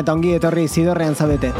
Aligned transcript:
Eta 0.00 0.14
ongi 0.14 0.34
etorri 0.36 0.68
zidorrean 0.68 1.14
zabete. 1.14 1.52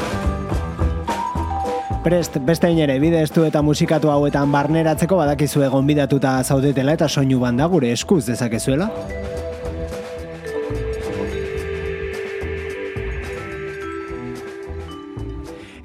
Prest, 2.04 2.38
beste 2.46 2.70
inere, 2.70 2.98
bide 3.02 3.20
estu 3.26 3.42
eta 3.44 3.60
musikatu 3.62 4.10
hauetan 4.12 4.52
barneratzeko 4.54 5.18
badakizu 5.18 5.64
egon 5.66 5.86
bidatuta 5.88 6.38
zaudetela 6.44 6.94
eta 6.94 7.08
soinu 7.08 7.40
banda 7.42 7.66
gure 7.66 7.90
eskuz 7.92 8.24
dezakezuela. 8.30 8.88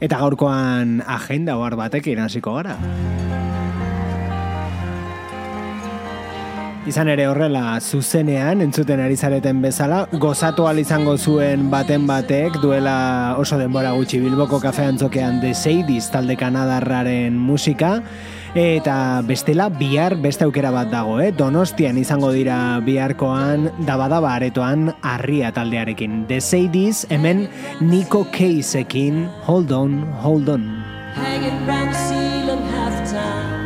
Eta 0.03 0.19
gaurkoan 0.19 0.99
agenda 1.07 1.55
hor 1.57 1.77
batekin 1.79 2.19
hasiko 2.19 2.57
gara. 2.59 2.77
Izan 6.83 7.07
ere 7.07 7.29
horrela 7.31 7.77
zuzenean 7.79 8.59
entzuten 8.59 8.99
ari 8.99 9.15
zareten 9.15 9.61
bezala, 9.63 10.01
gozatu 10.19 10.65
izango 10.75 11.15
zuen 11.17 11.69
baten 11.71 12.05
batek 12.05 12.57
duela 12.59 13.37
oso 13.39 13.57
denbora 13.57 13.93
gutxi 13.95 14.19
bilboko 14.19 14.59
kafe 14.59 14.83
antzokean 14.83 15.39
The 15.39 15.53
Sadies 15.53 16.11
talde 16.11 16.35
kanadarraren 16.35 17.39
musika, 17.39 18.03
eta 18.53 19.23
bestela 19.23 19.69
bihar 19.69 20.17
beste 20.19 20.43
aukera 20.43 20.71
bat 20.71 20.91
dago, 20.91 21.21
eh? 21.21 21.31
donostian 21.31 21.97
izango 21.97 22.33
dira 22.35 22.81
biharkoan 22.83 23.71
dabadaba 23.87 24.35
aretoan 24.35 24.91
arria 25.01 25.53
taldearekin. 25.55 26.27
The 26.27 26.41
Sadies 26.41 27.05
hemen 27.09 27.47
Nico 27.79 28.25
Caseekin 28.25 29.29
Hold 29.47 29.71
On, 29.71 30.01
Hold 30.19 30.49
On. 30.49 30.83
Hanging 31.15 31.65
round 31.65 31.93
the 31.93 31.97
ceiling 32.09 32.63
half 32.75 33.09
time 33.09 33.62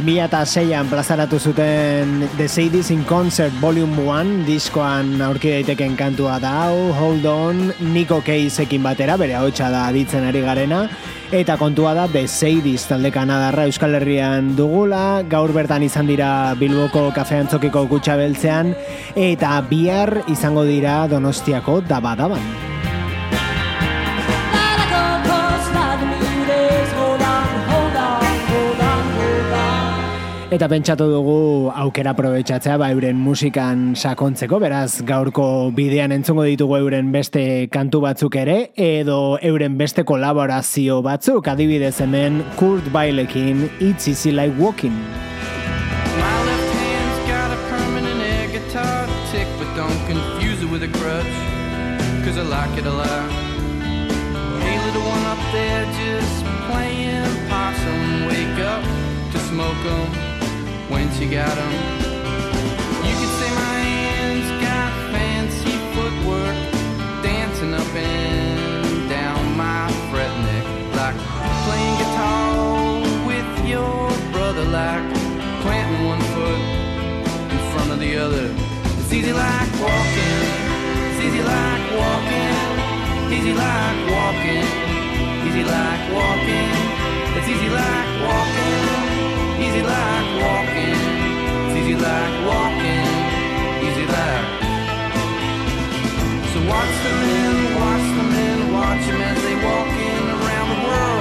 eta 0.00 0.46
seian 0.46 0.88
plazaratu 0.88 1.38
zuten 1.38 2.28
The 2.36 2.48
Sadies 2.48 2.90
in 2.90 3.04
Concert 3.04 3.52
Volume 3.60 3.96
1 4.00 4.46
diskoan 4.46 5.20
aurki 5.20 5.50
daiteken 5.50 5.96
kantua 5.96 6.38
da. 6.40 6.68
Hau, 6.68 6.92
Hold 6.92 7.26
On, 7.26 7.72
Nico 7.92 8.22
Caseekin 8.22 8.82
batera, 8.82 9.16
bere 9.16 9.34
hau 9.34 9.50
da 9.50 9.88
aditzen 9.88 10.24
ari 10.24 10.40
garena, 10.40 10.88
eta 11.32 11.56
kontua 11.56 11.94
da 11.94 12.06
The 12.06 12.26
Sadies 12.28 12.86
talde 12.86 13.10
kanadarra 13.10 13.66
Euskal 13.66 13.94
Herrian 13.94 14.56
dugula, 14.56 15.22
gaur 15.28 15.52
bertan 15.52 15.82
izan 15.82 16.06
dira 16.06 16.54
Bilboko 16.54 17.12
kafean 17.12 17.46
txokiko 17.48 17.86
kutsa 17.88 18.16
beltzean, 18.16 18.74
eta 19.16 19.60
bihar 19.68 20.22
izango 20.28 20.64
dira 20.64 21.06
Donostiako 21.08 21.80
dabadaban. 21.82 22.69
Eta 30.50 30.66
pentsatu 30.66 31.06
dugu 31.06 31.70
aukera 31.70 32.10
aprobetsatzea 32.10 32.74
ba 32.82 32.88
euren 32.90 33.14
musikan 33.14 33.92
sakontzeko, 33.94 34.58
beraz 34.58 34.98
gaurko 35.06 35.70
bidean 35.76 36.10
entzungo 36.10 36.42
ditugu 36.42 36.74
euren 36.80 37.12
beste 37.14 37.68
kantu 37.70 38.00
batzuk 38.02 38.34
ere, 38.34 38.56
edo 38.74 39.38
euren 39.46 39.78
beste 39.78 40.02
kolaborazio 40.02 40.98
batzuk, 41.06 41.46
adibidez 41.54 42.00
hemen 42.02 42.42
Kurt 42.58 42.90
Bailekin 42.90 43.68
It's 43.78 44.08
Easy 44.08 44.32
Like 44.32 44.58
Walking. 44.58 44.98
With 50.70 50.84
a 50.84 50.88
crutch, 50.88 51.34
cause 52.24 52.38
I 52.38 52.42
like 52.42 52.78
it 52.78 52.86
a 52.86 52.92
lot. 52.92 53.30
Hey 54.62 54.78
little 54.86 55.02
one 55.02 55.24
up 55.26 55.42
there 55.50 55.84
just 55.98 56.44
playing 56.70 57.26
possum, 57.48 58.26
wake 58.28 58.60
up 58.62 58.84
to 59.32 59.38
smoke 59.48 59.86
'em. 59.90 60.29
When 60.90 61.08
she 61.14 61.26
got 61.26 61.54
them. 61.54 61.72
You 63.06 63.14
could 63.14 63.34
say 63.38 63.50
my 63.54 63.78
hands 63.94 64.50
got 64.60 64.90
fancy 65.14 65.76
footwork, 65.94 66.58
dancing 67.22 67.72
up 67.74 67.94
and 67.94 69.08
down 69.08 69.56
my 69.56 69.86
fret 70.10 70.32
neck, 70.46 70.66
like 70.98 71.16
playing 71.64 71.96
guitar 72.02 73.00
with 73.30 73.50
your 73.66 74.10
brother, 74.34 74.64
like 74.64 75.06
planting 75.62 76.06
one 76.06 76.22
foot 76.34 76.60
in 77.54 77.60
front 77.72 77.90
of 77.92 78.00
the 78.00 78.16
other. 78.16 78.46
It's 78.98 79.12
easy 79.12 79.32
like 79.32 79.70
walking, 79.78 80.38
it's 81.06 81.20
easy 81.22 81.42
like 81.54 81.84
walking, 82.02 82.58
easy 83.30 83.54
like 83.54 83.98
walking, 84.10 84.66
easy 85.46 85.62
like 85.62 86.02
walking, 86.18 86.70
it's 87.38 87.48
easy 87.48 87.70
like 87.70 88.08
walking 88.26 89.09
easy 89.60 89.82
like 89.82 90.28
walking, 90.42 91.00
it's 91.66 91.76
easy 91.80 91.94
like 91.94 92.34
walking, 92.48 93.06
easy 93.86 94.06
like. 94.16 94.46
So 96.52 96.58
watch 96.72 96.94
the 97.04 97.12
men, 97.22 97.54
watch 97.80 98.06
the 98.18 98.24
men, 98.34 98.72
watch 98.72 99.02
them 99.06 99.20
as 99.20 99.38
they 99.44 99.56
walk 99.68 99.92
in 100.08 100.22
around 100.36 100.68
the 100.74 100.88
world. 100.88 101.19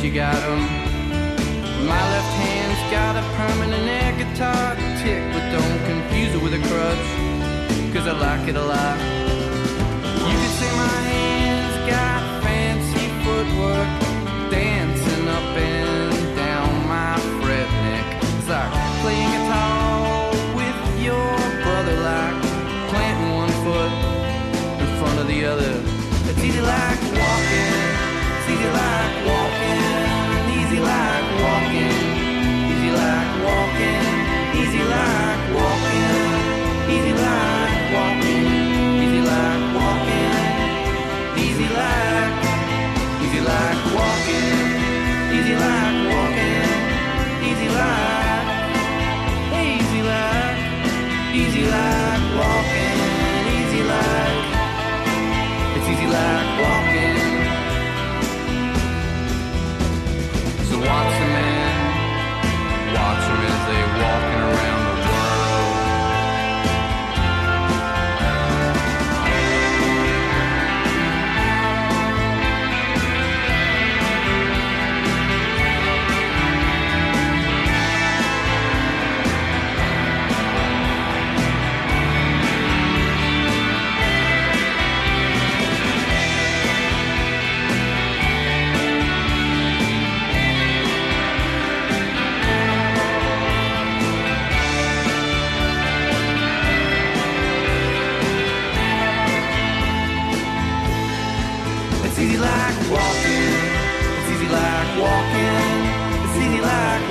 Guess 0.00 0.04
you 0.04 0.12
got 0.12 0.34
them. 0.34 0.60
My 1.86 2.02
left 2.12 2.32
hand's 2.40 2.90
got 2.90 3.16
a 3.16 3.24
permanent 3.36 3.86
air 3.88 4.12
guitar 4.16 4.74
tick, 5.02 5.22
but 5.32 5.44
don't 5.50 5.80
confuse 5.86 6.34
it 6.34 6.42
with 6.42 6.54
a 6.54 6.62
crutch, 6.68 7.92
cause 7.92 8.06
I 8.06 8.12
like 8.12 8.48
it 8.48 8.56
a 8.56 8.64
lot. 8.64 8.98
You 10.28 10.36
could 10.40 10.54
say 10.60 10.70
my 10.76 10.96
hands 11.10 11.90
got 11.90 12.42
fancy 12.42 13.06
footwork, 13.24 13.99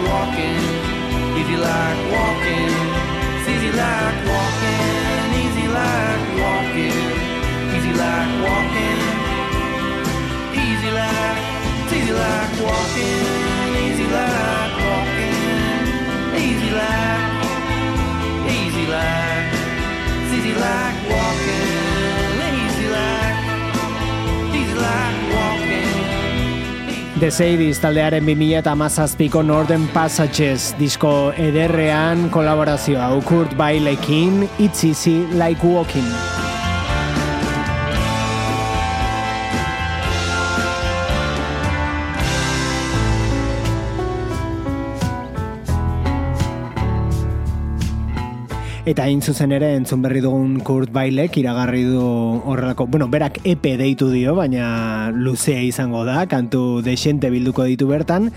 walking. 0.07 0.61
Easy 1.39 1.57
like 1.57 1.99
walking. 2.13 2.71
It's 3.35 3.47
easy 3.53 3.71
like 3.71 4.17
walking. 4.31 4.87
Easy 5.41 5.65
like 5.79 6.23
walking. 6.43 6.99
Easy 7.75 7.93
like 8.03 8.31
walking. 8.45 8.99
Easy 10.63 10.91
like. 10.99 11.39
It's 11.83 11.93
easy 11.97 12.13
like 12.13 12.53
walking. 12.65 13.21
Easy 13.83 14.07
like 14.17 14.73
walking. 14.87 15.37
Easy 16.45 16.69
like. 16.79 17.25
Easy 18.57 18.85
like. 18.95 19.47
It's 20.21 20.33
easy 20.37 20.53
like 20.53 20.97
walking. 21.09 21.28
The 27.19 27.27
Sadies 27.35 27.81
taldearen 27.83 28.23
2000 28.23 28.55
eta 28.61 28.75
mazazpiko 28.79 29.41
Northern 29.43 29.89
Passages 29.91 30.69
disko 30.79 31.33
ederrean 31.35 32.29
kolaborazioa 32.31 33.11
Kurt 33.27 33.59
Bailekin 33.59 34.45
It's 34.57 34.85
Easy 34.87 35.25
Like 35.35 35.59
Walking. 35.67 36.38
Eta 48.89 49.03
hain 49.05 49.19
zuzen 49.21 49.51
ere 49.53 49.67
entzun 49.77 50.01
berri 50.01 50.17
dugun 50.23 50.55
Kurt 50.65 50.89
Bailek 50.89 51.35
iragarri 51.37 51.83
du 51.85 52.01
horrelako, 52.01 52.87
bueno, 52.89 53.05
berak 53.13 53.35
EP 53.45 53.67
deitu 53.77 54.07
dio, 54.09 54.33
baina 54.33 55.11
luzea 55.13 55.61
izango 55.61 56.01
da, 56.07 56.23
kantu 56.31 56.81
desente 56.81 57.29
bilduko 57.29 57.67
ditu 57.69 57.85
bertan, 57.91 58.31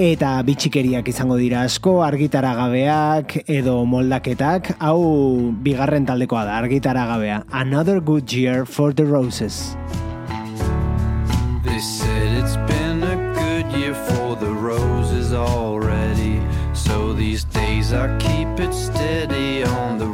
eta 0.00 0.30
bitxikeriak 0.48 1.10
izango 1.12 1.36
dira 1.36 1.66
asko, 1.68 1.98
argitaragabeak 2.06 3.50
edo 3.58 3.82
moldaketak, 3.84 4.78
hau 4.80 5.52
bigarren 5.66 6.08
taldekoa 6.08 6.46
da, 6.48 6.56
argitaragabea. 6.62 7.42
Another 7.52 8.00
good 8.00 8.32
year 8.32 8.64
for 8.64 8.94
the 8.94 9.04
roses. 9.04 9.76
They 11.68 11.80
said 11.80 12.32
it's 12.40 12.56
been 12.72 13.04
a 13.04 13.16
good 13.36 13.68
year 13.76 13.92
for 13.92 14.36
the 14.40 14.54
roses 14.56 15.34
already. 15.34 16.40
So 16.72 17.12
these 17.12 17.44
days 17.44 17.92
I 17.92 18.08
keep 18.16 18.58
it 18.58 18.72
steady 18.72 19.57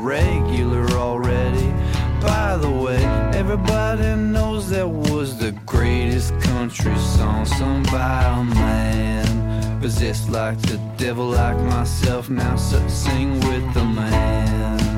regular 0.04 0.86
already. 0.98 1.72
By 2.20 2.56
the 2.58 2.70
way, 2.70 3.02
everybody 3.34 4.14
knows 4.14 4.68
that 4.70 4.88
was 4.88 5.38
the 5.38 5.52
greatest 5.64 6.38
country 6.40 6.96
song 6.96 7.46
sung 7.46 7.82
by 7.84 8.24
a 8.24 8.44
man. 8.44 9.80
Possessed 9.80 10.28
like 10.28 10.60
the 10.62 10.78
devil, 10.98 11.26
like 11.26 11.58
myself, 11.58 12.28
now 12.28 12.56
sing 12.56 13.40
with 13.40 13.74
the 13.74 13.84
man. 13.84 14.93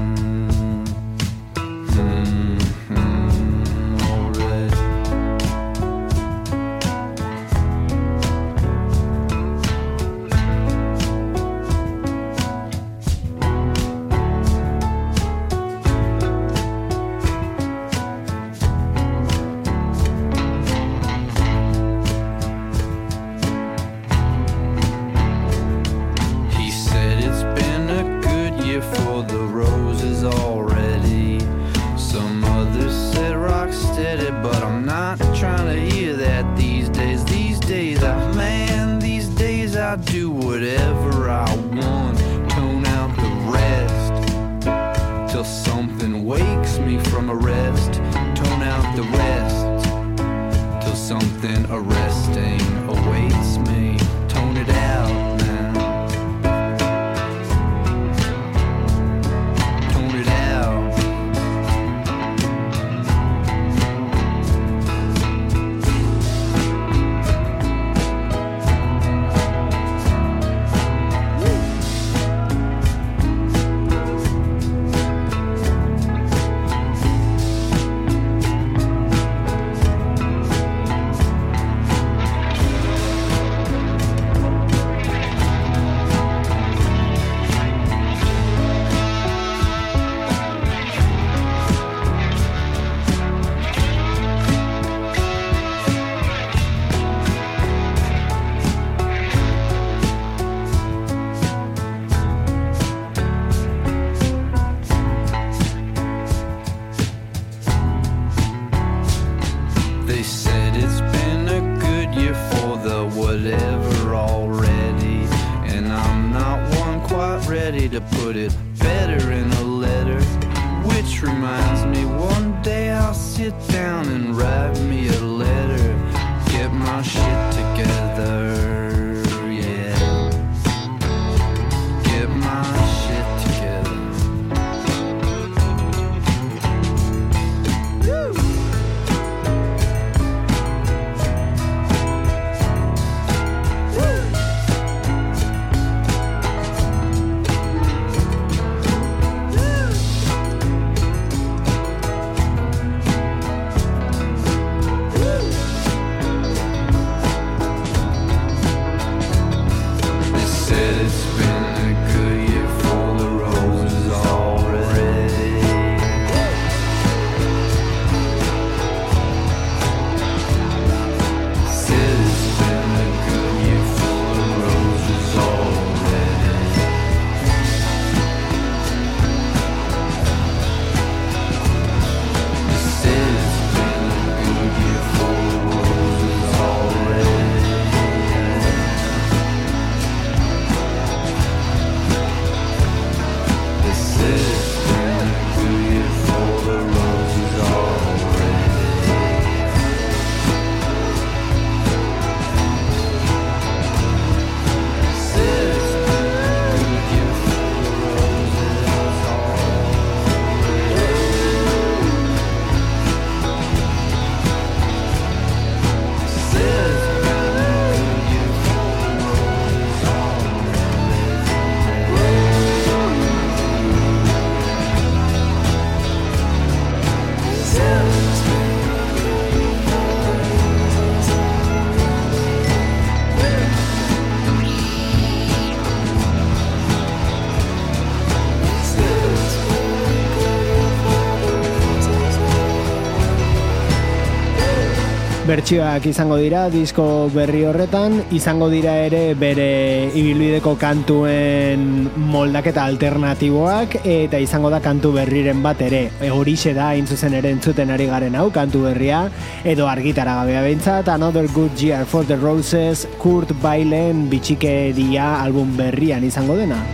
Bertsioak 245.57 246.05
izango 246.11 246.37
dira 246.37 246.67
disko 246.69 247.31
berri 247.33 247.63
horretan, 247.65 248.19
izango 248.37 248.67
dira 248.69 248.93
ere 249.07 249.33
bere 249.41 250.11
ibilbideko 250.13 250.75
kantuen 250.77 251.87
moldaketa 252.29 252.85
alternatiboak 252.85 253.97
eta 254.05 254.43
izango 254.43 254.69
da 254.75 254.83
kantu 254.85 255.15
berriren 255.17 255.65
bat 255.65 255.81
ere. 255.87 256.03
E, 256.21 256.29
horixe 256.29 256.77
da 256.77 256.91
intzuzen 257.01 257.39
ere 257.41 257.55
entzuten 257.57 257.95
ari 257.95 258.11
garen 258.13 258.37
hau 258.37 258.51
kantu 258.53 258.85
berria 258.85 259.25
edo 259.65 259.89
argitara 259.89 260.37
gabea 260.43 260.67
behintzat 260.69 261.09
Another 261.17 261.49
Good 261.57 261.81
Year 261.81 262.05
for 262.05 262.29
the 262.29 262.37
Roses 262.37 263.09
Kurt 263.17 263.57
Bailen 263.65 264.27
bitxikeria 264.29 265.39
album 265.41 265.73
berrian 265.81 266.29
izango 266.29 266.61
dena. 266.61 266.85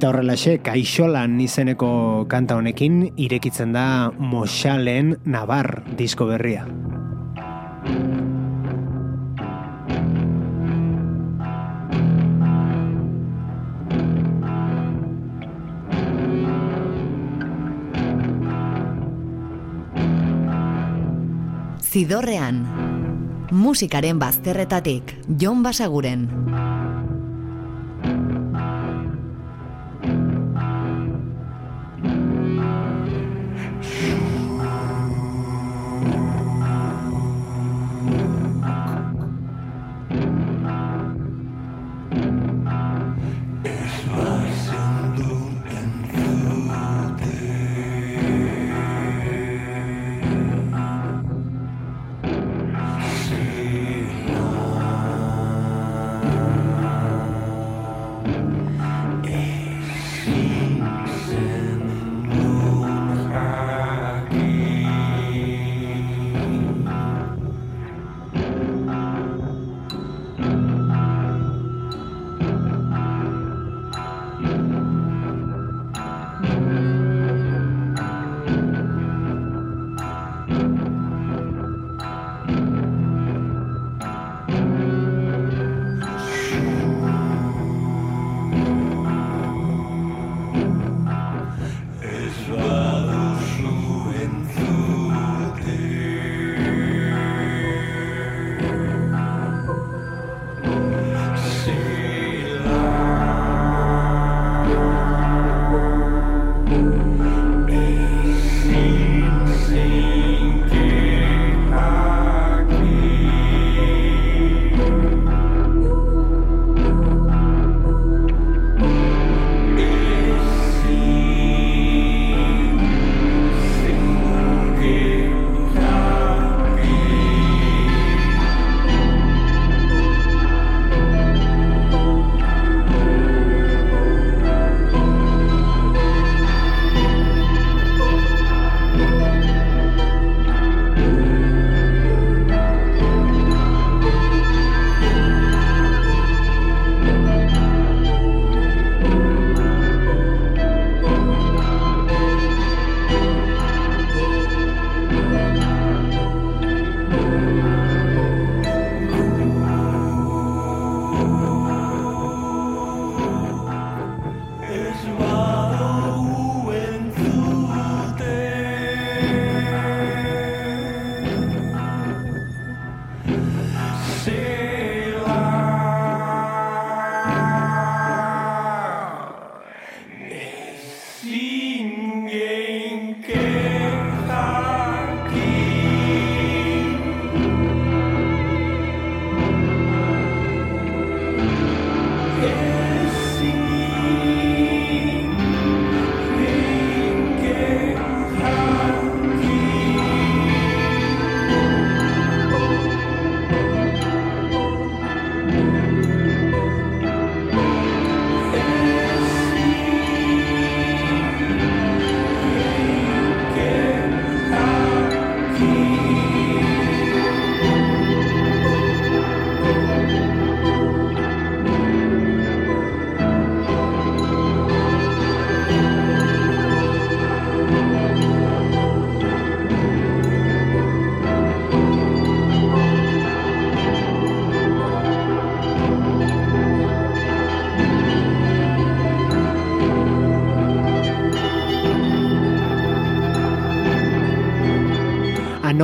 Eta 0.00 0.14
horrelaxe, 0.14 0.54
kaixolan 0.64 1.34
izeneko 1.44 2.24
kanta 2.32 2.56
honekin 2.56 3.02
irekitzen 3.20 3.74
da 3.74 3.82
Moxalen 4.16 5.10
Navar 5.28 5.82
disko 5.98 6.24
berria. 6.24 6.64
Zidorrean, 21.84 22.64
musikaren 23.52 24.16
bazterretatik, 24.16 25.18
Jon 25.36 25.60
Basaguren. 25.60 26.69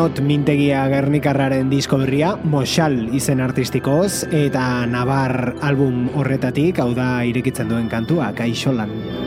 Anot 0.07 0.21
Mintegia 0.23 0.85
Gernikarraren 0.87 1.67
disko 1.67 1.99
berria, 1.99 2.29
Moxal 2.47 2.95
izen 3.19 3.43
artistikoz, 3.43 4.23
eta 4.31 4.87
Navar 4.87 5.57
album 5.67 6.07
horretatik, 6.15 6.79
hau 6.79 6.93
da 6.95 7.25
irekitzen 7.27 7.75
duen 7.75 7.91
kantua, 7.91 8.31
Kaixolan. 8.39 9.26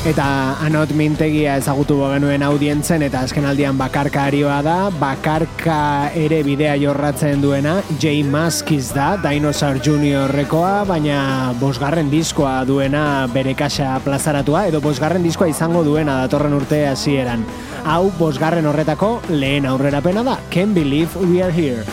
Eta 0.00 0.56
anot 0.64 0.94
mintegia 0.96 1.58
ezagutu 1.60 1.98
genuen 2.00 2.40
audientzen 2.40 3.02
eta 3.04 3.20
azken 3.26 3.44
aldian 3.44 3.76
bakarka 3.76 4.22
arioa 4.30 4.62
da, 4.64 4.76
bakarka 4.96 6.08
ere 6.16 6.38
bidea 6.46 6.78
jorratzen 6.80 7.44
duena, 7.44 7.74
J. 8.00 8.14
Maskiz 8.24 8.94
da, 8.96 9.10
Dinosaur 9.20 9.76
Juniorrekoa, 9.84 10.86
baina 10.88 11.52
bosgarren 11.60 12.08
diskoa 12.08 12.62
duena 12.64 13.28
bere 13.34 13.52
kasa 13.52 13.98
plazaratua, 14.00 14.64
edo 14.72 14.80
bosgarren 14.80 15.26
diskoa 15.26 15.52
izango 15.52 15.84
duena 15.84 16.16
datorren 16.22 16.56
urte 16.56 16.86
hasieran. 16.88 17.44
Hau 17.84 18.06
bosgarren 18.16 18.72
horretako 18.72 19.18
lehen 19.28 19.68
aurrerapena 19.68 20.24
da, 20.24 20.40
Can't 20.48 20.72
Believe 20.72 21.12
We 21.28 21.44
Are 21.44 21.52
Here. 21.52 21.84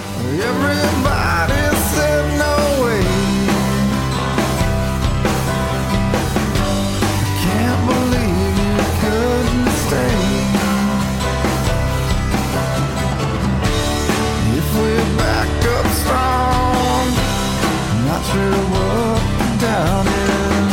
through 18.30 18.76
up 18.76 19.42
and 19.42 19.60
down. 19.62 20.08
And 20.08 20.72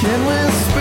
can 0.00 0.26
we? 0.26 0.71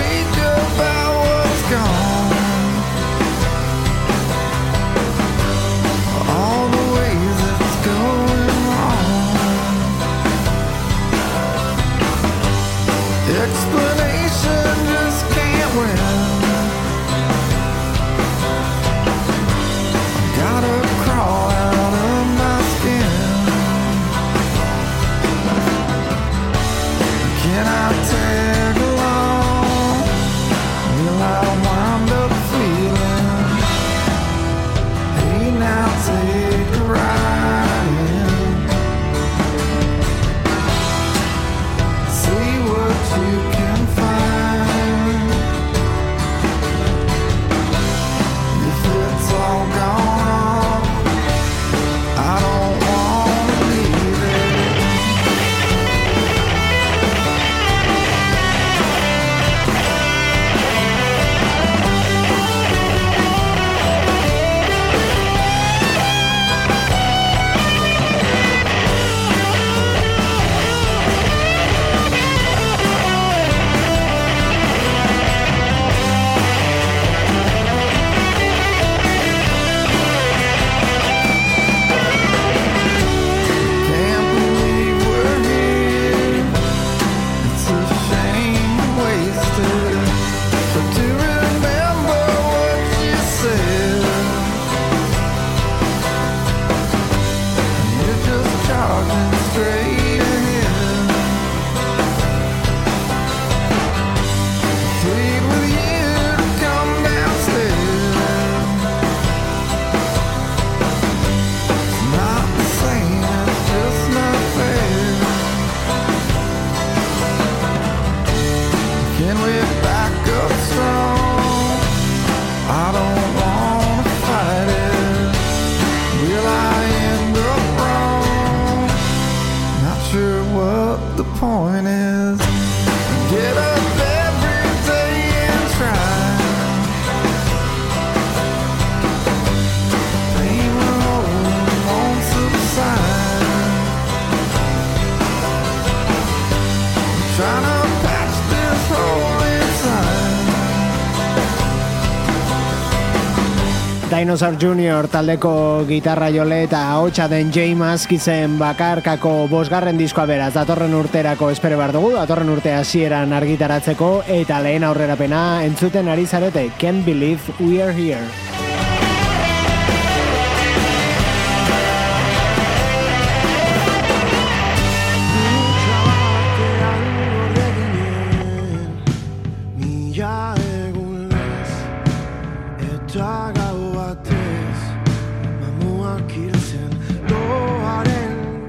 Dinosaur 154.21 154.53
Junior 154.61 155.07
taldeko 155.09 155.51
gitarra 155.89 156.27
jole 156.29 156.59
eta 156.67 156.83
hotxa 157.01 157.25
den 157.31 157.49
James 157.49 158.05
kizen 158.05 158.59
bakarkako 158.59 159.47
bosgarren 159.49 159.97
diskoa 159.97 160.27
beraz 160.29 160.51
datorren 160.53 160.93
urterako 160.93 161.49
espere 161.49 161.79
bar 161.79 161.89
dugu, 161.97 162.13
datorren 162.13 162.53
urte 162.53 162.75
hasieran 162.77 163.33
argitaratzeko 163.33 164.13
eta 164.37 164.61
lehen 164.61 164.85
aurrerapena 164.85 165.63
entzuten 165.65 166.13
ari 166.13 166.29
zarete 166.29 166.69
Can't 166.77 167.01
Believe 167.01 167.57
We 167.57 167.81
Are 167.81 167.97
Here. 167.97 168.60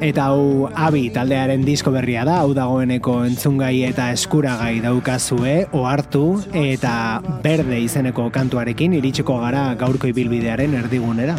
Eta 0.02 0.24
hau 0.32 0.66
abi 0.74 1.04
taldearen 1.14 1.62
disko 1.62 1.92
berria 1.94 2.24
da, 2.26 2.40
hau 2.42 2.50
dagoeneko 2.58 3.20
entzungai 3.28 3.84
eta 3.86 4.08
eskuragai 4.16 4.80
daukazue, 4.82 5.52
ohartu 5.78 6.24
eta 6.58 6.94
berde 7.44 7.78
izeneko 7.84 8.26
kantuarekin 8.34 8.98
iritsiko 8.98 9.38
gara 9.44 9.68
gaurko 9.78 10.10
ibilbidearen 10.10 10.74
erdigunera. 10.82 11.38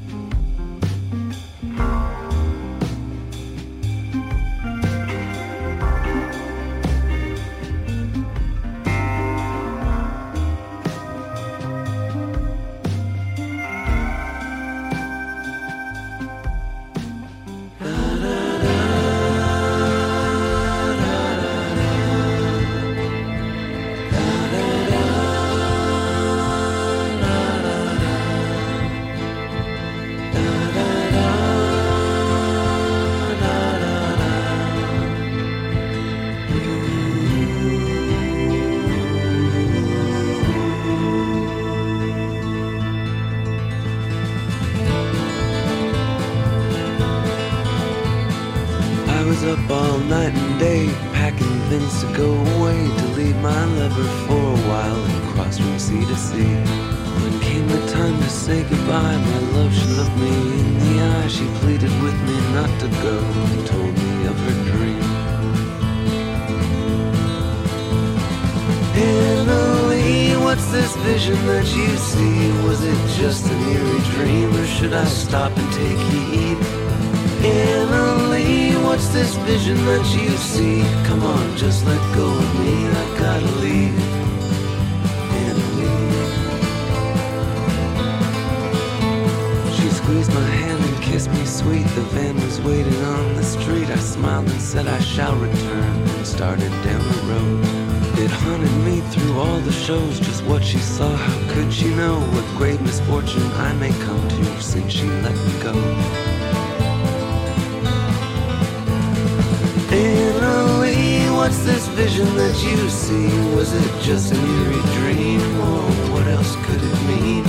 vision 111.93 112.25
that 112.35 112.55
you 112.63 112.89
see, 112.89 113.27
was 113.55 113.73
it 113.73 114.01
just 114.01 114.31
an 114.33 114.39
eerie 114.39 114.81
dream, 114.97 115.41
or 115.59 115.81
what 116.11 116.27
else 116.27 116.55
could 116.65 116.81
it 116.81 116.99
mean? 117.07 117.43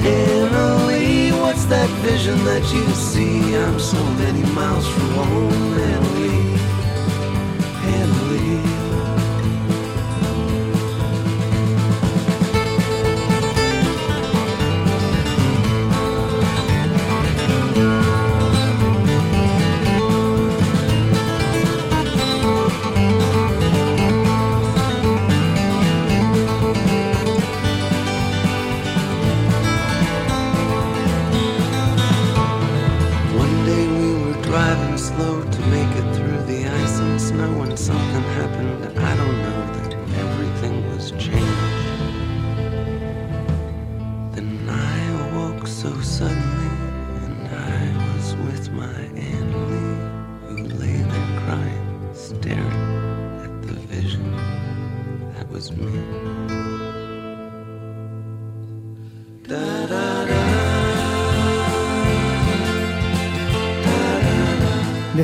Emily, 0.00 1.30
what's 1.32 1.64
that 1.66 1.90
vision 2.00 2.42
that 2.44 2.62
you 2.72 2.86
see? 2.94 3.56
I'm 3.56 3.78
so 3.78 4.02
many 4.14 4.42
miles 4.52 4.86
from 4.88 5.08
home, 5.10 5.78
Emily. 5.78 6.77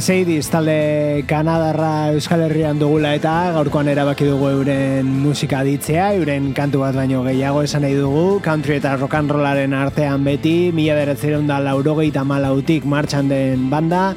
Deseidiz 0.05 0.51
talde 0.53 1.25
Kanadarra 1.25 2.13
Euskal 2.13 2.43
Herrian 2.45 2.77
dugula 2.77 3.15
eta 3.17 3.31
gaurkoan 3.55 3.89
erabaki 3.89 4.27
dugu 4.29 4.51
euren 4.51 5.09
musika 5.23 5.63
ditzea, 5.65 6.11
euren 6.19 6.51
kantu 6.53 6.83
bat 6.83 6.93
baino 6.93 7.23
gehiago 7.25 7.63
esan 7.65 7.87
nahi 7.87 7.97
dugu, 7.97 8.43
country 8.45 8.77
eta 8.83 8.93
rock 8.99 9.17
and 9.17 9.33
rollaren 9.33 9.73
artean 9.73 10.21
beti, 10.29 10.75
mila 10.77 10.99
beratzeron 10.99 11.49
da 11.49 11.57
laurogeita 11.71 12.21
malautik 12.21 12.85
martxan 12.85 13.33
den 13.33 13.71
banda, 13.73 14.11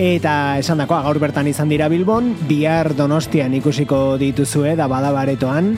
eta 0.00 0.56
esan 0.64 0.80
dakoa 0.80 1.02
gaur 1.04 1.20
bertan 1.20 1.52
izan 1.52 1.68
dira 1.68 1.92
Bilbon, 1.92 2.32
bihar 2.48 2.94
donostian 2.96 3.60
ikusiko 3.60 4.16
dituzue 4.16 4.72
da 4.72 4.88
badabaretoan, 4.88 5.74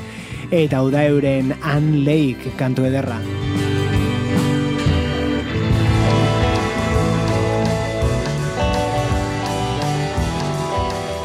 eta 0.55 0.79
hau 0.79 0.87
da 0.95 1.03
euren 1.11 1.57
Ann 1.65 2.05
Lake 2.07 2.55
kantu 2.63 2.87
ederra. 2.87 3.19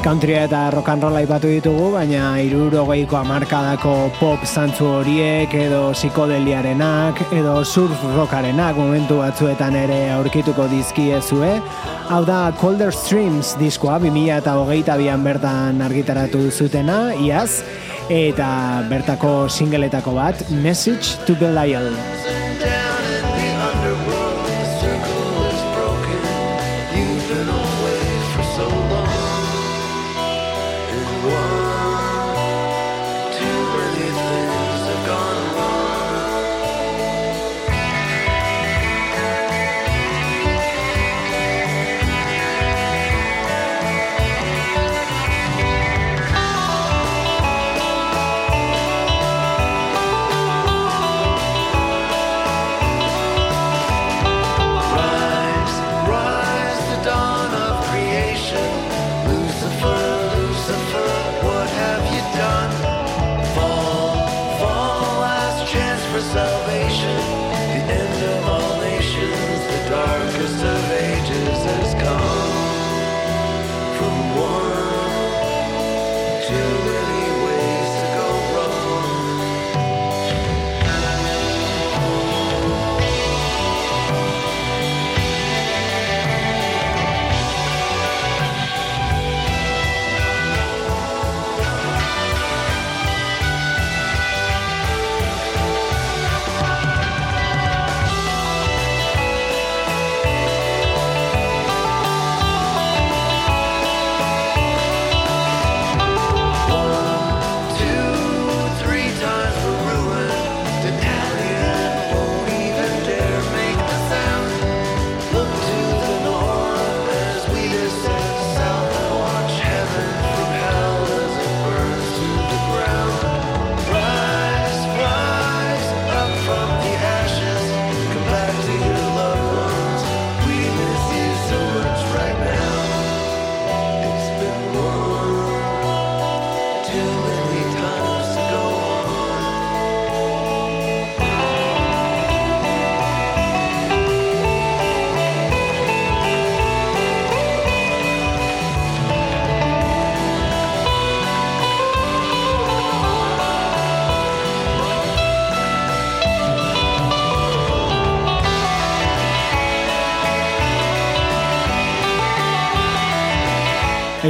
Country 0.04 0.34
eta 0.36 0.70
rock 0.70 0.90
and 0.92 1.04
roll 1.06 1.16
aipatu 1.16 1.48
ditugu, 1.48 1.86
baina 1.94 2.34
irurogeiko 2.44 3.16
amarkadako 3.22 3.94
pop 4.18 4.44
zantzu 4.44 4.90
horiek, 4.98 5.56
edo 5.56 5.94
psikodeliarenak, 5.96 7.22
edo 7.32 7.54
surf 7.64 8.04
rockarenak 8.18 8.76
momentu 8.76 9.22
batzuetan 9.22 9.78
ere 9.80 10.02
aurkituko 10.18 10.68
dizkiezue. 10.68 11.54
Hau 12.12 12.22
da 12.28 12.52
Colder 12.60 12.92
Streams 12.92 13.56
diskoa, 13.62 13.96
2000 14.04 14.44
eta 14.44 14.60
hogeita 14.60 15.00
bian 15.00 15.24
bertan 15.24 15.80
argitaratu 15.88 16.50
zutena, 16.52 17.14
iaz, 17.16 17.64
eta 18.12 18.84
bertako 18.92 19.48
singletako 19.48 20.20
bat, 20.20 20.50
Message 20.52 21.16
to 21.24 21.40
Belial. 21.40 21.94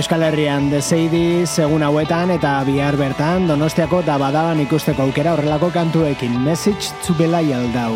Euskal 0.03 0.25
Herrian 0.27 0.65
dezeidi 0.67 1.45
segun 1.47 1.79
hauetan 1.87 2.33
eta 2.33 2.57
bihar 2.67 2.97
bertan 2.99 3.45
donostiako 3.47 4.01
da 4.03 4.17
badaban 4.19 4.59
ikusteko 4.59 5.05
aukera 5.05 5.31
horrelako 5.31 5.69
kantuekin 5.71 6.35
message 6.43 6.91
to 7.05 7.15
belaial 7.15 7.63
dau. 7.71 7.95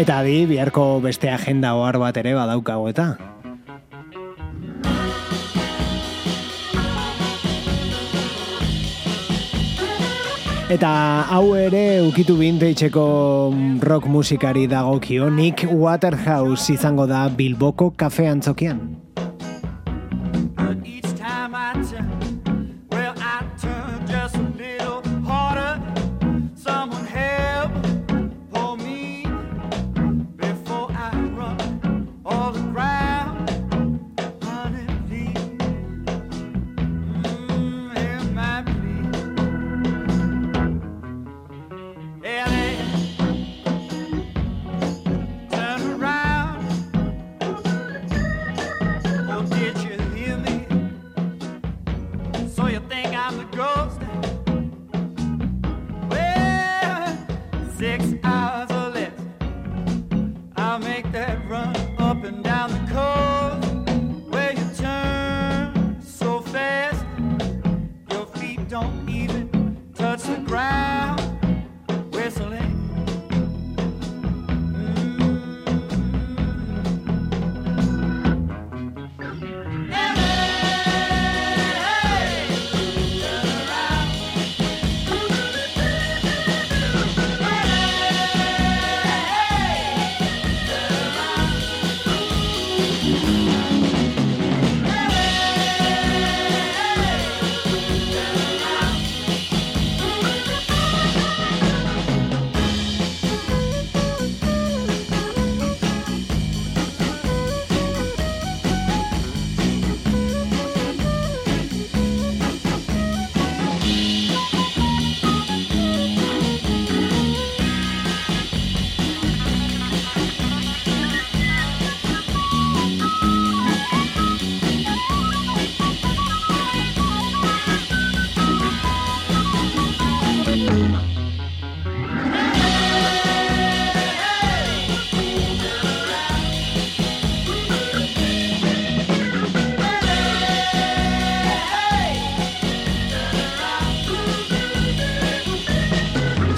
Eta 0.00 0.22
di, 0.24 0.46
biharko 0.48 1.02
beste 1.04 1.28
agenda 1.28 1.76
ohar 1.76 2.00
bat 2.00 2.16
ere 2.24 2.32
badaukago 2.40 2.88
eta. 2.88 3.35
Eta 10.66 10.88
hau 11.30 11.54
ere 11.54 12.02
ukitu 12.02 12.34
binteitzeko 12.40 13.04
rock 13.86 14.08
musikari 14.10 14.66
dagokio 14.66 15.30
Nick 15.30 15.62
Waterhouse 15.70 16.74
izango 16.74 17.06
da 17.06 17.28
Bilboko 17.30 17.92
kafe 17.94 18.26
antzokian. 18.26 19.05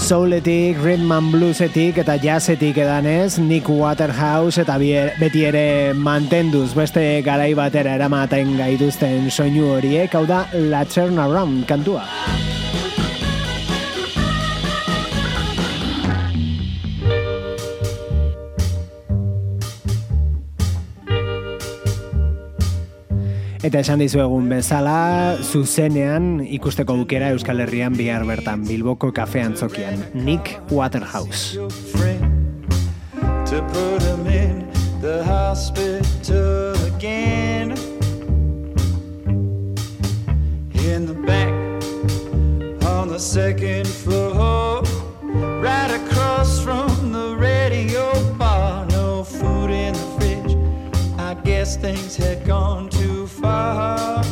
Souletik, 0.08 0.78
Rhythm 0.80 1.12
and 1.12 1.28
Bluesetik 1.30 1.98
eta 2.00 2.14
Jazzetik 2.16 2.78
edan 2.80 3.04
ez, 3.04 3.36
Nick 3.38 3.68
Waterhouse 3.68 4.62
eta 4.62 4.78
beti 4.80 5.44
ere 5.44 5.92
mantenduz 5.92 6.70
beste 6.72 7.20
garai 7.26 7.52
batera 7.52 7.92
eramaten 8.00 8.56
gaituzten 8.56 9.28
soinu 9.28 9.68
horiek, 9.74 10.14
hau 10.16 10.24
da 10.24 10.46
La 10.54 10.86
Turn 10.88 11.20
Around 11.20 11.66
kantua. 11.68 12.06
Eta 23.68 23.82
esan 23.84 24.00
dizu 24.00 24.22
egun 24.22 24.46
bezala, 24.48 25.36
zuzenean 25.44 26.38
ikusteko 26.56 26.94
dukera 26.96 27.26
Euskal 27.34 27.60
Herrian 27.60 27.92
bihar 27.92 28.22
bertan 28.24 28.62
Bilboko 28.64 29.10
kafean 29.12 29.58
zokian, 29.60 30.06
Nick 30.14 30.54
Waterhouse. 30.72 31.58
To 33.50 33.60
put 33.74 34.00
him 34.06 34.26
in 34.26 34.64
the 35.02 35.22
hospital 35.22 36.72
again. 36.86 37.76
In 40.88 41.04
the 41.04 41.18
back 41.28 41.52
on 42.88 43.08
the 43.08 43.20
second 43.20 43.86
floor 43.86 44.82
Right 45.60 45.90
across 45.90 46.64
from 46.64 47.12
the 47.12 47.36
radio 47.36 48.14
bar. 48.38 48.86
No 48.86 49.24
food 49.24 49.70
in 49.70 49.92
the 49.92 50.08
fridge. 50.16 50.56
I 51.18 51.34
guess 51.44 51.76
things 51.76 52.16
had 52.16 52.46
gone 52.46 52.88
too 52.88 53.17
far. 53.40 54.22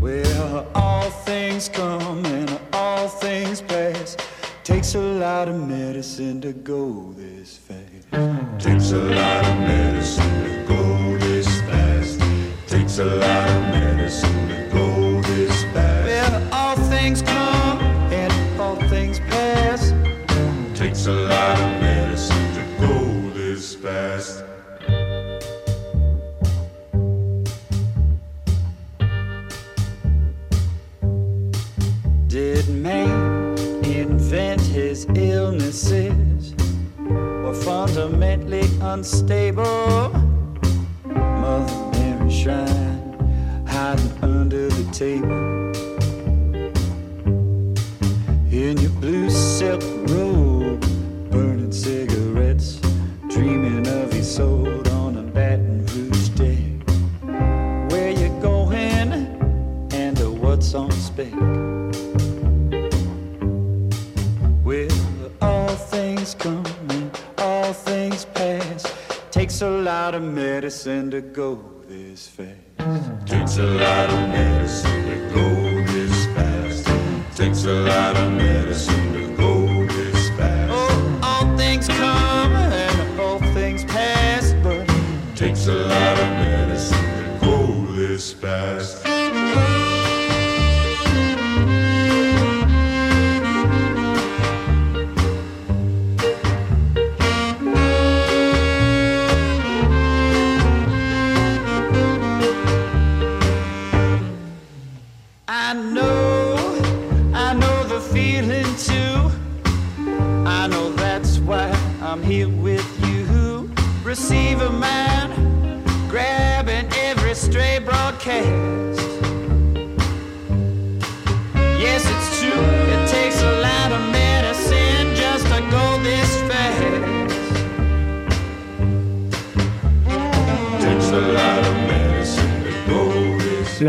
Well, 0.00 0.66
all 0.74 1.10
things 1.10 1.68
come 1.68 2.24
and 2.24 2.60
all 2.72 3.08
things 3.08 3.60
pass. 3.62 4.16
Takes 4.64 4.94
a 4.94 5.00
lot 5.00 5.48
of 5.48 5.68
medicine 5.68 6.40
to 6.42 6.52
go 6.52 7.12
this 7.16 7.56
fast. 7.56 8.06
Takes 8.58 8.92
a 8.92 8.98
lot 8.98 9.44
of 9.46 9.58
medicine 9.58 10.44
to 10.44 10.64
go 10.68 11.18
this 11.18 11.60
fast. 11.62 12.20
Takes 12.68 12.98
a 12.98 13.04
lot 13.04 13.48
of 13.48 13.62
medicine 13.74 14.48
to 14.48 14.68
go 14.72 15.20
this 15.22 15.64
fast. 15.72 16.06
Well, 16.06 16.48
all 16.52 16.76
things 16.76 17.22
come 17.22 17.78
and 18.12 18.60
all 18.60 18.76
things 18.88 19.18
pass. 19.20 19.92
Takes 20.78 21.06
a 21.06 21.12
lot 21.12 21.58
of 21.58 21.80
medicine 21.80 22.19
Did 32.30 32.68
man 32.68 33.58
invent 33.82 34.60
his 34.60 35.04
illnesses 35.16 36.54
or 37.08 37.52
fundamentally 37.52 38.62
unstable? 38.80 40.10
Mother 41.04 41.90
Mary 41.90 42.30
shrine 42.30 43.64
hiding 43.66 44.12
under 44.22 44.68
the 44.68 44.84
table. 44.92 45.69
Takes 69.60 69.68
a 69.68 69.82
lot 69.82 70.14
of 70.14 70.22
medicine 70.22 71.10
to 71.10 71.20
go 71.20 71.62
this 71.86 72.28
fast. 72.28 73.26
Takes 73.26 73.58
a 73.58 73.62
lot 73.62 74.08
of 74.08 74.28
medicine 74.30 75.04
to 75.04 75.34
go 75.34 75.84
this 75.92 76.24
fast. 76.34 76.86
Takes 77.36 77.64
a 77.66 77.74
lot 77.74 78.16
of 78.16 78.32
medicine 78.32 79.12
to 79.12 79.36
go 79.36 79.86
this 79.86 80.30
fast. 80.30 80.70
Oh, 80.72 81.20
all 81.22 81.58
things 81.58 81.88
come 81.88 82.52
and 82.54 83.20
all 83.20 83.38
things 83.52 83.84
pass, 83.84 84.54
but 84.62 84.88
takes 85.36 85.66
a 85.66 85.74
lot 85.74 86.09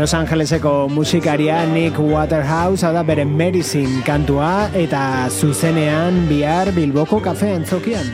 Los 0.02 0.14
Angeleseko 0.14 0.88
musikaria 0.88 1.64
Nick 1.64 1.96
Waterhouse 1.96 2.82
da 2.82 3.04
bere 3.06 3.24
Medicine 3.24 4.02
kantua 4.02 4.66
eta 4.74 5.28
zuzenean 5.30 6.26
bihar 6.26 6.72
Bilboko 6.74 7.20
kafean 7.22 7.62
zokian. 7.64 8.08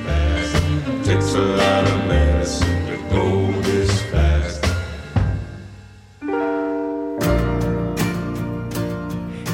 Takes 1.02 1.32
a 1.32 1.40
lot 1.40 1.88
of 1.88 2.04
medicine 2.04 2.76
to 2.84 2.96
go 3.08 3.24
this 3.62 3.88
fast. 4.12 4.68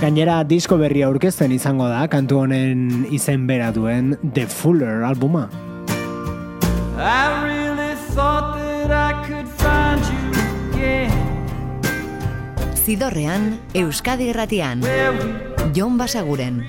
Gainera 0.01 0.43
disko 0.43 0.75
berria 0.83 1.07
aurkezten 1.07 1.55
izango 1.55 1.87
da 1.87 2.09
kantu 2.11 2.41
honen 2.43 3.07
izen 3.15 3.47
bera 3.47 3.71
duen 3.71 4.17
The 4.35 4.49
Fuller 4.51 5.05
albuma. 5.07 5.47
Zidorrean, 12.85 13.61
Euskadi 13.73 14.29
Erratian, 14.29 14.83
Jon 15.73 15.97
Basaguren. 15.97 16.67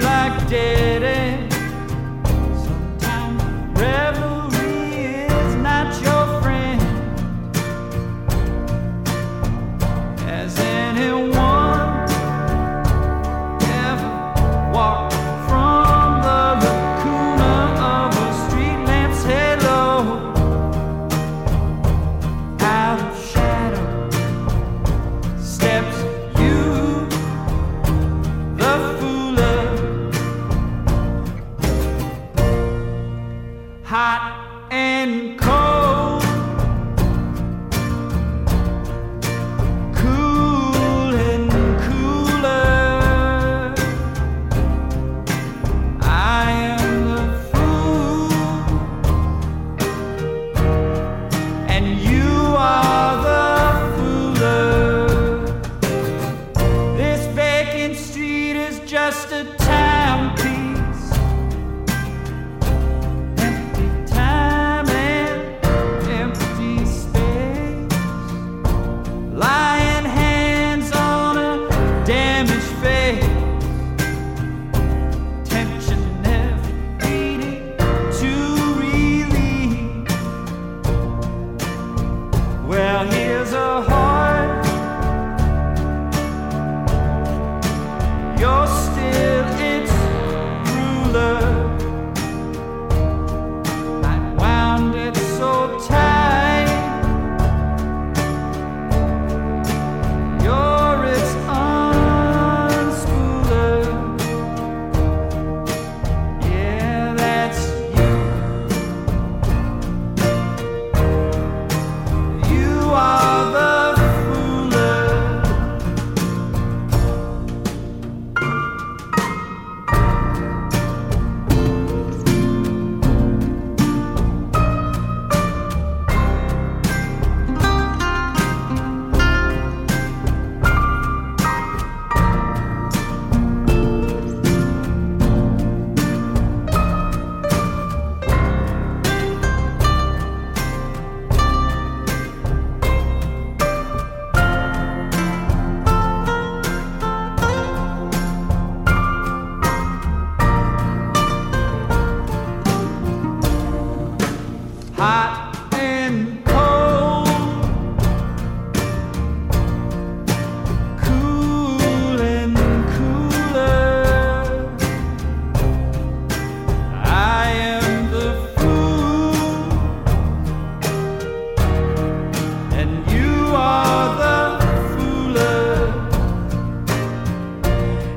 like 0.00 0.48
dead 0.48 0.90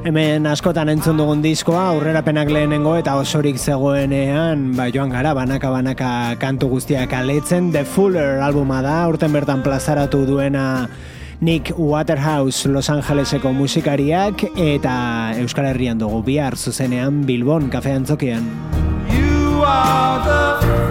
Hemen 0.03 0.43
askotan 0.51 0.89
entzun 0.91 1.15
dugun 1.15 1.39
diskoa, 1.39 1.85
aurrerapenak 1.93 2.49
lehenengo 2.51 2.97
eta 2.99 3.13
osorik 3.15 3.55
zegoenean, 3.55 4.73
ba, 4.75 4.89
joan 4.91 5.13
gara, 5.15 5.31
banaka-banaka 5.37 6.35
kantu 6.41 6.67
guztiak 6.73 7.15
aletzen, 7.15 7.69
The 7.71 7.85
Fuller 7.87 8.43
albuma 8.43 8.81
da, 8.83 8.97
urten 9.07 9.31
bertan 9.31 9.63
plazaratu 9.63 10.25
duena 10.27 10.89
Nick 11.39 11.71
Waterhouse 11.77 12.67
Los 12.67 12.91
Angeleseko 12.91 13.55
musikariak 13.55 14.43
eta 14.59 14.97
Euskal 15.39 15.71
Herrian 15.71 16.03
dugu 16.03 16.19
bihar 16.27 16.59
zuzenean 16.59 17.23
Bilbon 17.23 17.71
kafean 17.71 18.03
zokian. 18.03 18.43
You 19.07 19.63
are 19.63 20.19
the 20.27 20.82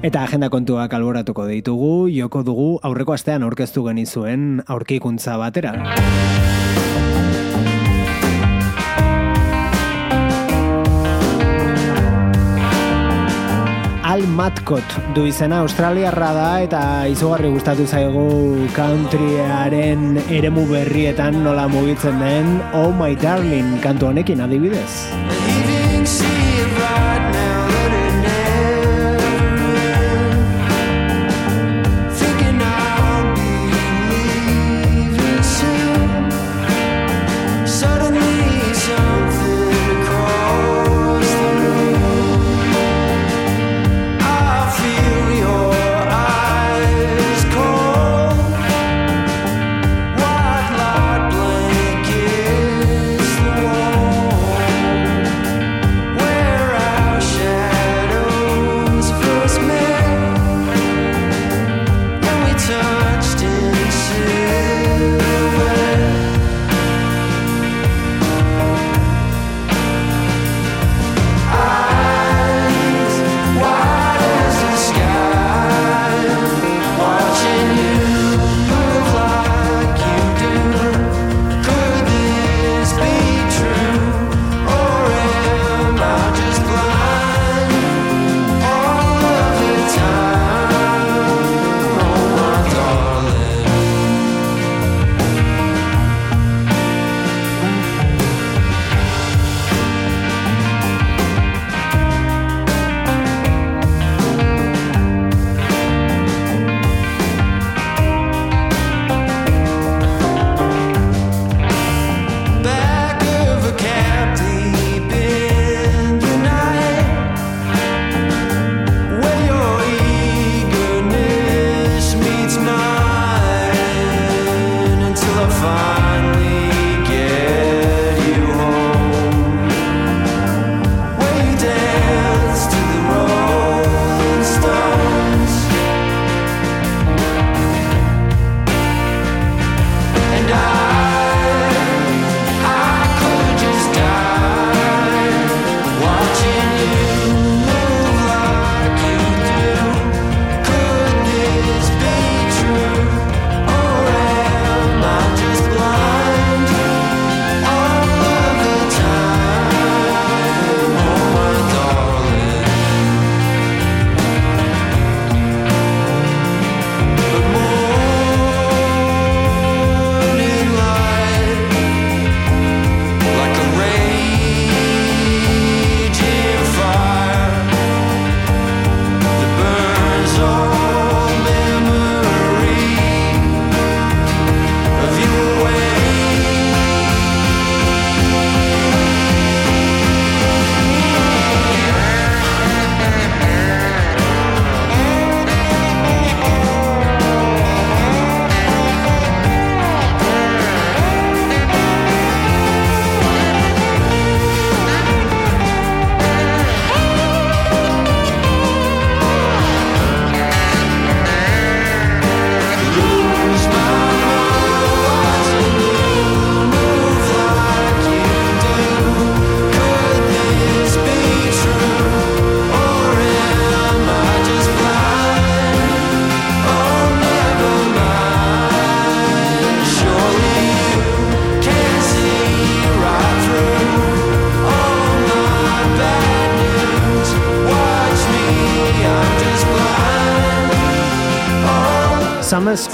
Eta 0.00 0.22
agenda 0.24 0.48
kontuak 0.48 0.94
alboratuko 0.96 1.44
ditugu, 1.44 2.08
joko 2.08 2.40
dugu 2.40 2.68
aurreko 2.88 3.12
astean 3.12 3.42
aurkeztu 3.44 3.82
genizuen 3.84 4.62
aurkikuntza 4.64 5.34
batera. 5.36 5.74
Al 14.10 14.24
Matcott 14.24 14.96
du 15.14 15.26
izena 15.28 15.60
Australiarra 15.66 16.32
da 16.32 16.48
eta 16.64 16.82
izugarri 17.12 17.52
gustatu 17.52 17.84
zaigu 17.84 18.24
countryaren 18.72 20.16
eremu 20.32 20.64
berrietan 20.72 21.44
nola 21.44 21.68
mugitzen 21.68 22.24
den 22.24 22.56
Oh 22.72 22.88
My 22.88 23.12
Darling 23.20 23.76
kantu 23.84 24.14
honekin 24.14 24.48
adibidez. 24.48 25.59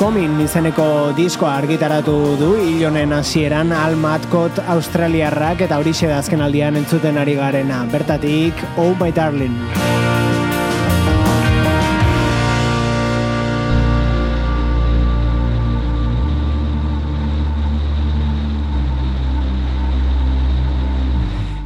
Coming 0.07 0.37
izeneko 0.39 0.85
diskoa 1.19 1.57
argitaratu 1.59 2.13
du 2.39 2.51
hilonen 2.63 3.11
hasieran 3.17 3.73
Al 3.75 3.97
Matcott 3.99 4.61
Australiarrak 4.77 5.65
eta 5.67 5.81
hori 5.83 5.97
da 5.99 6.21
azken 6.21 6.47
aldian 6.47 6.79
entzuten 6.79 7.19
ari 7.19 7.35
garena. 7.35 7.83
Bertatik, 7.91 8.55
Oh 8.79 8.95
My 9.03 9.11
Darling. 9.11 9.86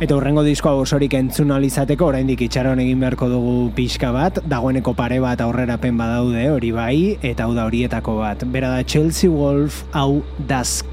Eta 0.01 0.17
hurrengo 0.17 0.41
diskoa 0.41 0.79
osorik 0.81 1.13
entzun 1.19 1.51
alizateko 1.53 2.07
oraindik 2.09 2.41
itxaron 2.47 2.81
egin 2.81 3.03
beharko 3.05 3.27
dugu 3.29 3.57
pixka 3.77 4.09
bat, 4.17 4.39
dagoeneko 4.49 4.95
pare 4.97 5.19
bat 5.21 5.43
aurrerapen 5.45 6.01
badaude 6.01 6.47
hori 6.49 6.73
bai, 6.73 6.97
eta 7.21 7.45
hau 7.45 7.53
da 7.53 7.67
horietako 7.69 8.17
bat. 8.23 8.47
Bera 8.49 8.73
da 8.73 8.81
Chelsea 8.81 9.29
Wolf 9.29 9.83
hau 9.93 10.23
Dusk. 10.49 10.90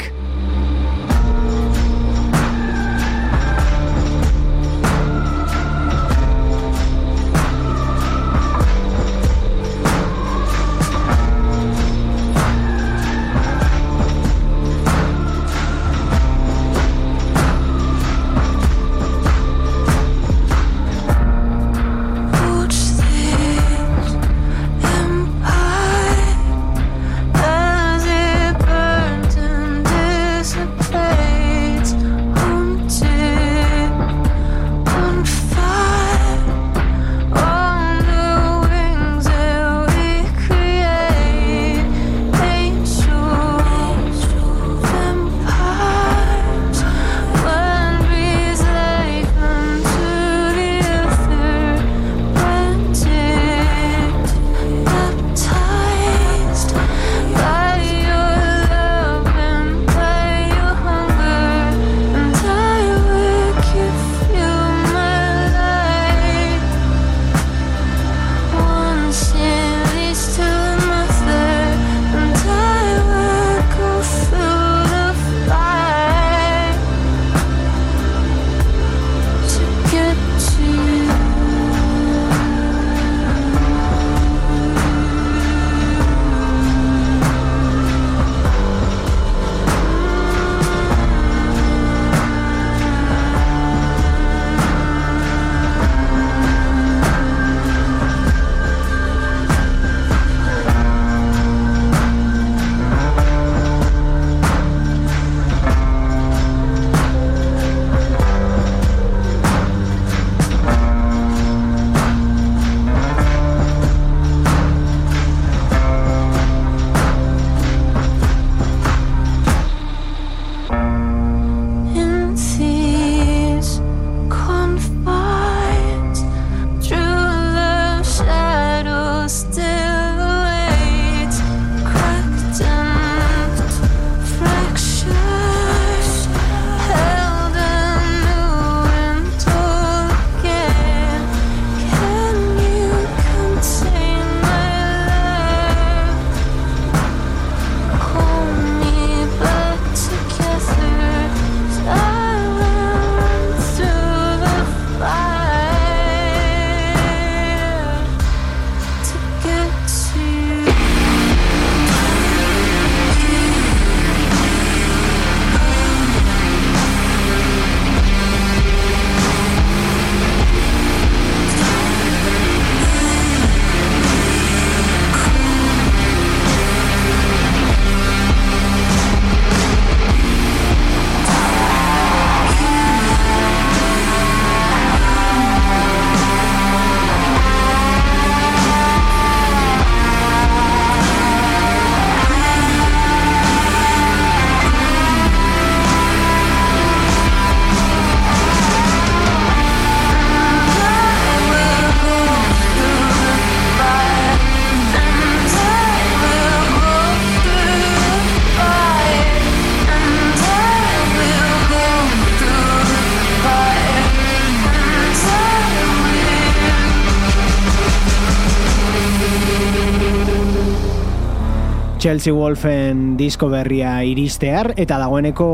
Chelsea 222.08 222.32
Wolfen 222.32 223.18
disko 223.20 223.50
berria 223.52 223.98
iristear 224.08 224.70
eta 224.80 224.96
dagoeneko 224.96 225.48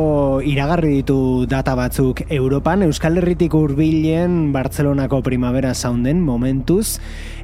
iragarri 0.46 1.00
ditu 1.00 1.48
data 1.50 1.74
batzuk 1.74 2.22
Europan 2.30 2.84
Euskal 2.86 3.18
Herritik 3.18 3.56
hurbilen 3.58 4.52
Bartzelonako 4.54 5.24
primavera 5.26 5.74
sounden 5.74 6.22
momentuz 6.22 7.00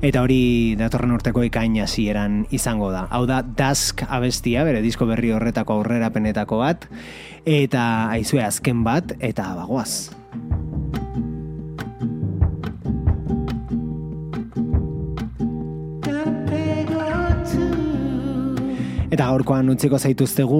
eta 0.06 0.22
hori 0.22 0.76
datorren 0.78 1.18
urteko 1.18 1.42
ikain 1.48 1.80
hasieran 1.82 2.44
izango 2.54 2.92
da. 2.94 3.08
Hau 3.10 3.24
da 3.26 3.42
Dusk 3.42 4.06
abestia, 4.06 4.62
bere 4.62 4.86
disko 4.86 5.10
berri 5.10 5.34
horretako 5.34 5.80
aurrerapenetako 5.80 6.62
bat 6.62 6.86
eta 7.50 7.90
aizue 8.14 8.46
azken 8.46 8.86
bat 8.86 9.18
eta 9.18 9.56
bagoaz. 9.58 10.19
Eta 19.20 19.34
gaurkoan 19.34 19.68
utziko 19.68 19.98
zaituztegu 20.00 20.58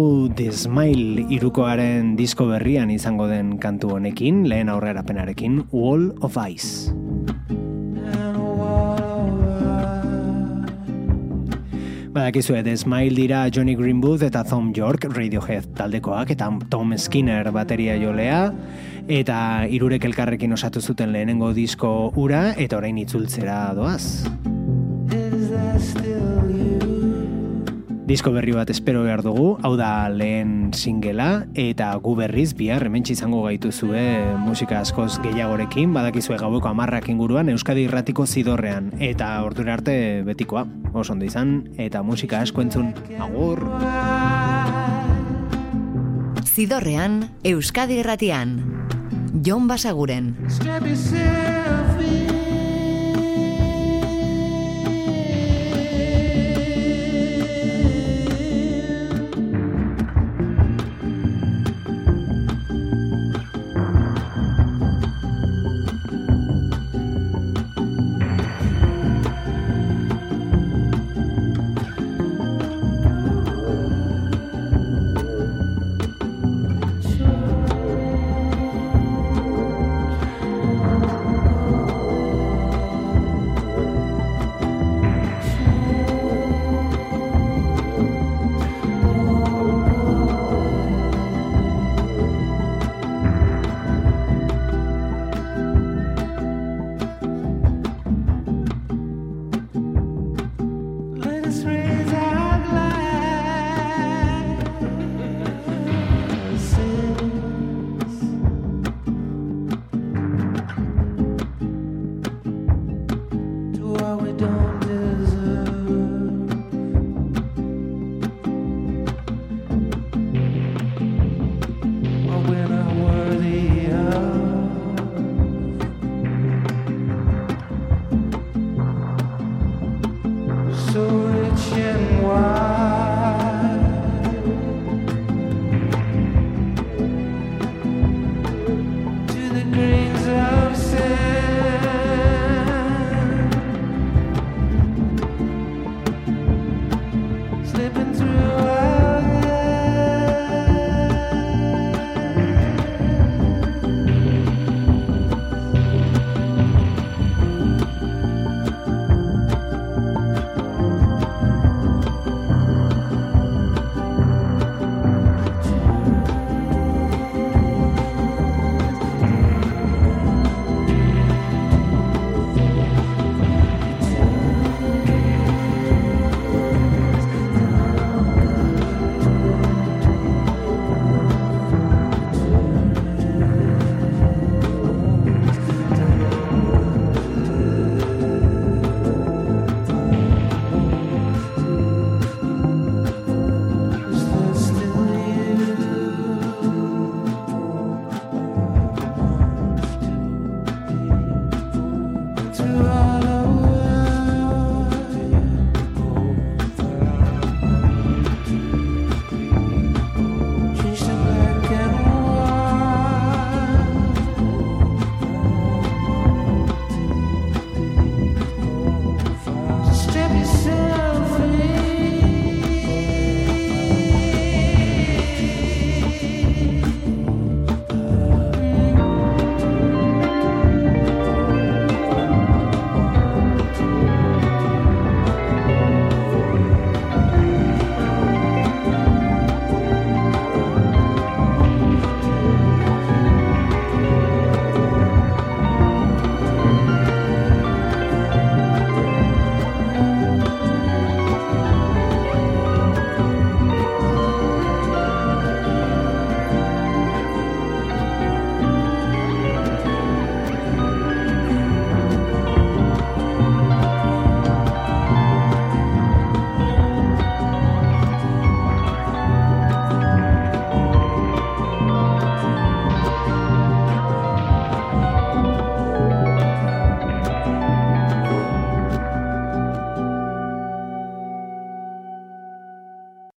Smile 0.52 1.22
irukoaren 1.32 2.10
disko 2.18 2.50
berrian 2.50 2.90
izango 2.92 3.30
den 3.30 3.54
kantu 3.58 3.94
honekin, 3.96 4.42
lehen 4.52 4.68
aurrerapenarekin, 4.68 5.62
Wall 5.72 6.10
of 6.20 6.36
Ice. 6.44 6.92
Badakizue, 12.12 12.62
The 12.62 12.76
Smile 12.76 13.16
dira 13.16 13.48
Johnny 13.48 13.78
Greenwood 13.80 14.28
eta 14.28 14.44
Tom 14.44 14.74
York 14.76 15.08
Radiohead 15.08 15.72
taldekoak 15.80 16.36
eta 16.36 16.52
Tom 16.68 16.92
Skinner 16.98 17.54
bateria 17.56 17.96
jolea 17.96 18.42
eta 19.08 19.40
irurek 19.72 20.04
elkarrekin 20.04 20.52
osatu 20.52 20.82
zuten 20.82 21.16
lehenengo 21.16 21.54
disko 21.54 22.12
ura 22.18 22.50
eta 22.58 22.84
orain 22.84 23.00
itzultzera 23.08 23.70
doaz. 23.80 24.28
Disko 28.10 28.32
berri 28.34 28.56
bat 28.58 28.72
espero 28.74 29.04
behar 29.06 29.22
dugu, 29.22 29.60
hau 29.62 29.76
da 29.78 30.10
lehen 30.10 30.72
singela, 30.74 31.44
eta 31.54 31.92
gu 32.02 32.16
berriz 32.18 32.56
bihar 32.58 32.88
hementsi 32.88 33.14
izango 33.14 33.44
gaituzue 33.44 34.02
musika 34.42 34.80
askoz 34.82 35.20
gehiagorekin, 35.22 35.94
badakizue 35.94 36.40
gaueko 36.42 36.72
amarrak 36.72 37.12
inguruan 37.14 37.54
Euskadi 37.54 37.84
Irratiko 37.86 38.26
zidorrean, 38.26 38.90
eta 38.98 39.30
ordura 39.46 39.76
arte 39.78 39.94
betikoa, 40.26 40.66
oso 40.90 41.14
ondo 41.14 41.30
izan, 41.30 41.70
eta 41.78 42.02
musika 42.02 42.42
asko 42.42 42.66
entzun, 42.66 42.96
agur! 43.22 43.62
Zidorrean, 46.50 47.28
Euskadi 47.46 48.02
Irratian. 48.02 48.58
Jon 49.46 49.70
Basaguren. 49.70 50.34